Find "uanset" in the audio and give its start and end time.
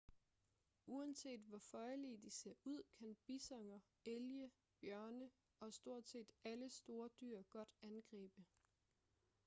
0.87-1.39